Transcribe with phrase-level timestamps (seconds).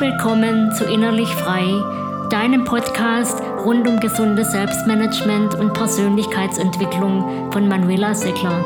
[0.00, 1.64] Willkommen zu Innerlich Frei,
[2.30, 8.60] deinem Podcast rund um gesundes Selbstmanagement und Persönlichkeitsentwicklung von Manuela Seckler.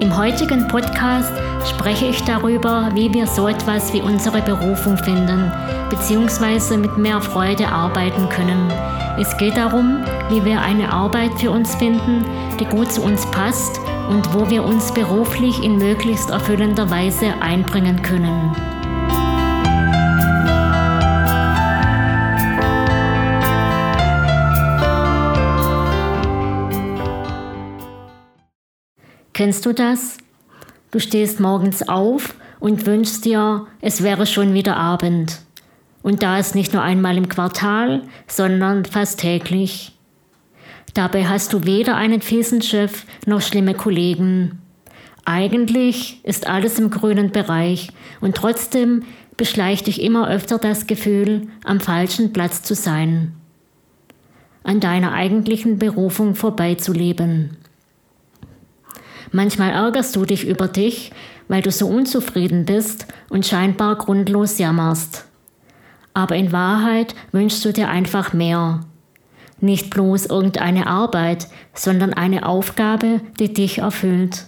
[0.00, 1.32] Im heutigen Podcast
[1.68, 5.52] spreche ich darüber, wie wir so etwas wie unsere Berufung finden,
[5.88, 8.72] beziehungsweise mit mehr Freude arbeiten können.
[9.20, 12.24] Es geht darum, wie wir eine Arbeit für uns finden,
[12.58, 13.80] die gut zu uns passt
[14.12, 18.54] und wo wir uns beruflich in möglichst erfüllender Weise einbringen können.
[29.32, 30.18] Kennst du das?
[30.90, 35.40] Du stehst morgens auf und wünschst dir, es wäre schon wieder Abend.
[36.02, 39.92] Und da ist nicht nur einmal im Quartal, sondern fast täglich.
[40.94, 44.60] Dabei hast du weder einen fiesen Chef noch schlimme Kollegen.
[45.24, 47.88] Eigentlich ist alles im grünen Bereich
[48.20, 49.04] und trotzdem
[49.36, 53.32] beschleicht dich immer öfter das Gefühl, am falschen Platz zu sein,
[54.64, 57.56] an deiner eigentlichen Berufung vorbeizuleben.
[59.30, 61.12] Manchmal ärgerst du dich über dich,
[61.48, 65.26] weil du so unzufrieden bist und scheinbar grundlos jammerst.
[66.12, 68.80] Aber in Wahrheit wünschst du dir einfach mehr.
[69.62, 74.46] Nicht bloß irgendeine Arbeit, sondern eine Aufgabe, die dich erfüllt.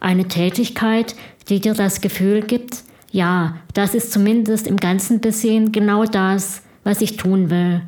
[0.00, 1.16] Eine Tätigkeit,
[1.48, 7.00] die dir das Gefühl gibt, ja, das ist zumindest im ganzen Besehen genau das, was
[7.00, 7.80] ich tun will.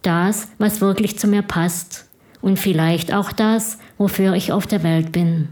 [0.00, 2.08] Das, was wirklich zu mir passt
[2.40, 5.48] und vielleicht auch das, wofür ich auf der Welt bin.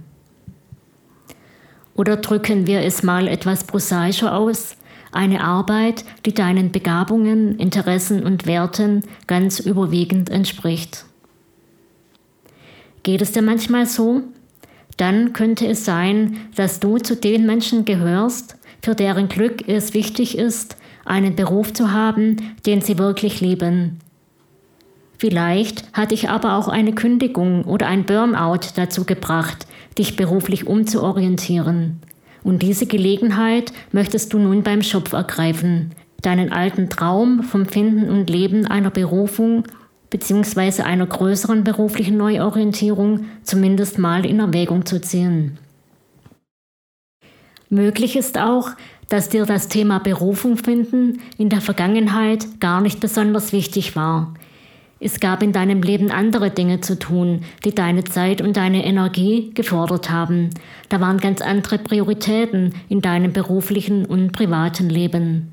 [1.94, 4.75] Oder drücken wir es mal etwas prosaischer aus,
[5.16, 11.04] eine Arbeit, die deinen Begabungen, Interessen und Werten ganz überwiegend entspricht.
[13.02, 14.22] Geht es dir manchmal so?
[14.96, 20.38] Dann könnte es sein, dass du zu den Menschen gehörst, für deren Glück es wichtig
[20.38, 24.00] ist, einen Beruf zu haben, den sie wirklich lieben,
[25.18, 29.66] Vielleicht hat dich aber auch eine Kündigung oder ein Burnout dazu gebracht,
[29.96, 32.00] dich beruflich umzuorientieren.
[32.46, 35.90] Und diese Gelegenheit möchtest du nun beim Schopf ergreifen,
[36.22, 39.64] deinen alten Traum vom Finden und Leben einer Berufung
[40.10, 40.82] bzw.
[40.82, 45.58] einer größeren beruflichen Neuorientierung zumindest mal in Erwägung zu ziehen.
[47.68, 48.70] Möglich ist auch,
[49.08, 54.34] dass dir das Thema Berufung finden in der Vergangenheit gar nicht besonders wichtig war,
[54.98, 59.50] es gab in deinem Leben andere Dinge zu tun, die deine Zeit und deine Energie
[59.52, 60.50] gefordert haben.
[60.88, 65.52] Da waren ganz andere Prioritäten in deinem beruflichen und privaten Leben.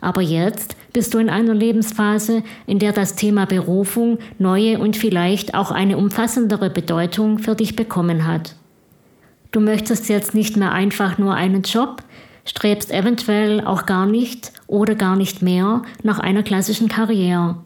[0.00, 5.54] Aber jetzt bist du in einer Lebensphase, in der das Thema Berufung neue und vielleicht
[5.54, 8.56] auch eine umfassendere Bedeutung für dich bekommen hat.
[9.52, 12.02] Du möchtest jetzt nicht mehr einfach nur einen Job,
[12.46, 17.56] strebst eventuell auch gar nicht oder gar nicht mehr nach einer klassischen Karriere.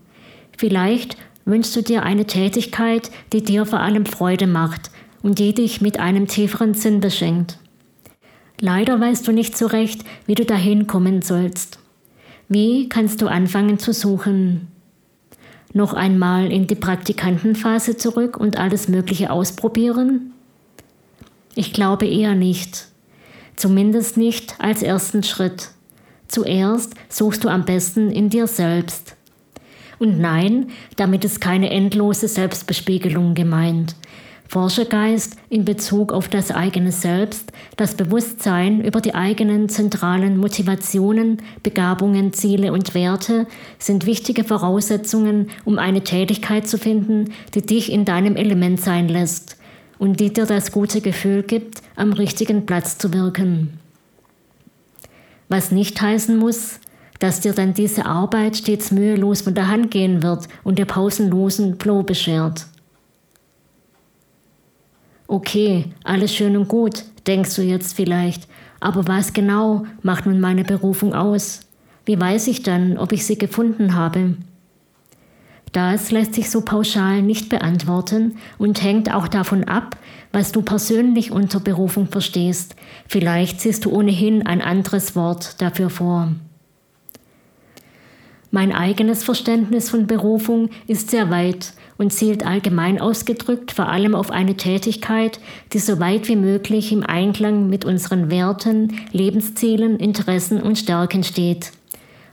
[0.60, 1.16] Vielleicht
[1.46, 4.90] wünschst du dir eine Tätigkeit, die dir vor allem Freude macht
[5.22, 7.56] und die dich mit einem tieferen Sinn beschenkt.
[8.60, 11.78] Leider weißt du nicht so recht, wie du dahin kommen sollst.
[12.50, 14.68] Wie kannst du anfangen zu suchen?
[15.72, 20.34] Noch einmal in die Praktikantenphase zurück und alles Mögliche ausprobieren?
[21.54, 22.88] Ich glaube eher nicht.
[23.56, 25.70] Zumindest nicht als ersten Schritt.
[26.28, 29.16] Zuerst suchst du am besten in dir selbst.
[30.00, 33.94] Und nein, damit ist keine endlose Selbstbespiegelung gemeint.
[34.48, 42.32] Forschergeist in Bezug auf das eigene Selbst, das Bewusstsein über die eigenen zentralen Motivationen, Begabungen,
[42.32, 43.46] Ziele und Werte
[43.78, 49.56] sind wichtige Voraussetzungen, um eine Tätigkeit zu finden, die dich in deinem Element sein lässt
[49.98, 53.78] und die dir das gute Gefühl gibt, am richtigen Platz zu wirken.
[55.48, 56.80] Was nicht heißen muss,
[57.20, 61.78] dass dir dann diese Arbeit stets mühelos von der Hand gehen wird und dir pausenlosen
[61.78, 62.66] Flow beschert.
[65.28, 68.48] Okay, alles schön und gut, denkst du jetzt vielleicht,
[68.80, 71.60] aber was genau macht nun meine Berufung aus?
[72.04, 74.34] Wie weiß ich dann, ob ich sie gefunden habe?
[75.72, 79.96] Das lässt sich so pauschal nicht beantworten und hängt auch davon ab,
[80.32, 82.74] was du persönlich unter Berufung verstehst.
[83.06, 86.32] Vielleicht siehst du ohnehin ein anderes Wort dafür vor.
[88.52, 94.32] Mein eigenes Verständnis von Berufung ist sehr weit und zielt allgemein ausgedrückt vor allem auf
[94.32, 95.38] eine Tätigkeit,
[95.72, 101.70] die so weit wie möglich im Einklang mit unseren Werten, Lebenszielen, Interessen und Stärken steht.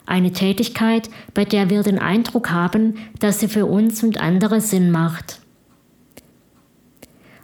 [0.08, 4.90] Eine Tätigkeit, bei der wir den Eindruck haben, dass sie für uns und andere Sinn
[4.90, 5.42] macht.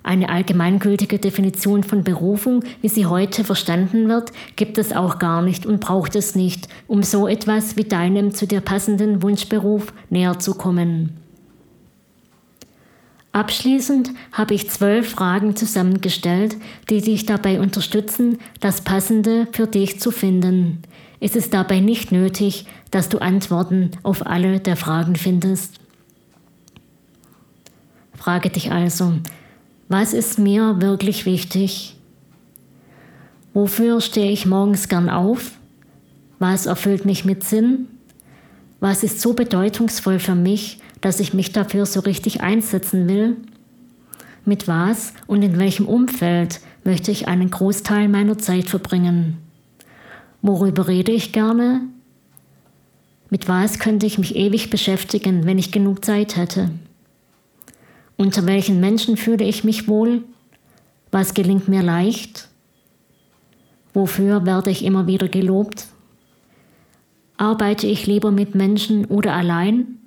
[0.03, 5.65] Eine allgemeingültige Definition von Berufung, wie sie heute verstanden wird, gibt es auch gar nicht
[5.65, 10.55] und braucht es nicht, um so etwas wie deinem zu dir passenden Wunschberuf näher zu
[10.55, 11.17] kommen.
[13.31, 16.57] Abschließend habe ich zwölf Fragen zusammengestellt,
[16.89, 20.83] die dich dabei unterstützen, das Passende für dich zu finden.
[21.19, 25.79] Es ist dabei nicht nötig, dass du Antworten auf alle der Fragen findest.
[28.13, 29.13] Frage dich also,
[29.93, 31.95] was ist mir wirklich wichtig?
[33.53, 35.51] Wofür stehe ich morgens gern auf?
[36.39, 37.89] Was erfüllt mich mit Sinn?
[38.79, 43.37] Was ist so bedeutungsvoll für mich, dass ich mich dafür so richtig einsetzen will?
[44.45, 49.37] Mit was und in welchem Umfeld möchte ich einen Großteil meiner Zeit verbringen?
[50.41, 51.81] Worüber rede ich gerne?
[53.29, 56.71] Mit was könnte ich mich ewig beschäftigen, wenn ich genug Zeit hätte?
[58.17, 60.23] Unter welchen Menschen fühle ich mich wohl?
[61.11, 62.47] Was gelingt mir leicht?
[63.93, 65.87] Wofür werde ich immer wieder gelobt?
[67.37, 69.99] Arbeite ich lieber mit Menschen oder allein?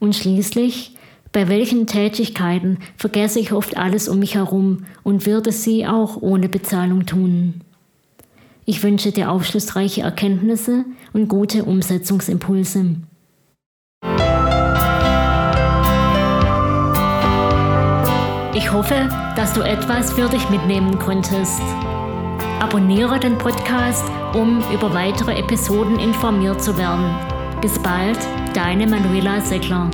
[0.00, 0.96] Und schließlich,
[1.32, 6.48] bei welchen Tätigkeiten vergesse ich oft alles um mich herum und würde sie auch ohne
[6.48, 7.62] Bezahlung tun?
[8.64, 12.96] Ich wünsche dir aufschlussreiche Erkenntnisse und gute Umsetzungsimpulse.
[18.54, 21.62] Ich hoffe, dass du etwas für dich mitnehmen konntest.
[22.60, 24.04] Abonniere den Podcast,
[24.34, 27.14] um über weitere Episoden informiert zu werden.
[27.62, 28.18] Bis bald,
[28.52, 29.90] deine Manuela Seckler.